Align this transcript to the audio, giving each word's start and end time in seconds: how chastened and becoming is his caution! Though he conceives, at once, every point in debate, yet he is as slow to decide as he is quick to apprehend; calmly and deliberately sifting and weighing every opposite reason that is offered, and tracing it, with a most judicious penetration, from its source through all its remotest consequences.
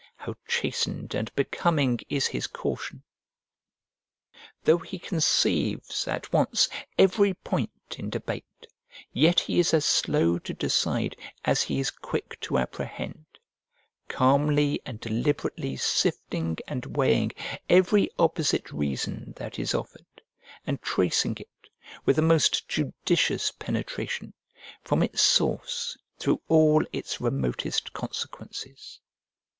how 0.15 0.33
chastened 0.47 1.13
and 1.13 1.31
becoming 1.35 1.99
is 2.09 2.25
his 2.25 2.47
caution! 2.47 3.03
Though 4.63 4.79
he 4.79 4.97
conceives, 4.97 6.07
at 6.07 6.33
once, 6.33 6.67
every 6.97 7.35
point 7.35 7.95
in 7.99 8.09
debate, 8.09 8.65
yet 9.13 9.41
he 9.41 9.59
is 9.59 9.75
as 9.75 9.85
slow 9.85 10.39
to 10.39 10.55
decide 10.55 11.15
as 11.45 11.61
he 11.61 11.79
is 11.79 11.91
quick 11.91 12.39
to 12.39 12.57
apprehend; 12.57 13.25
calmly 14.07 14.81
and 14.87 14.99
deliberately 14.99 15.77
sifting 15.77 16.57
and 16.67 16.97
weighing 16.97 17.31
every 17.69 18.09
opposite 18.17 18.71
reason 18.71 19.33
that 19.35 19.59
is 19.59 19.75
offered, 19.75 20.23
and 20.65 20.81
tracing 20.81 21.37
it, 21.37 21.69
with 22.05 22.17
a 22.17 22.23
most 22.23 22.67
judicious 22.67 23.51
penetration, 23.51 24.33
from 24.81 25.03
its 25.03 25.21
source 25.21 25.95
through 26.17 26.41
all 26.47 26.83
its 26.91 27.21
remotest 27.21 27.93
consequences. 27.93 28.99